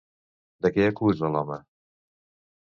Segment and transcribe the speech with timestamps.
[0.65, 1.61] De què acusa l'home?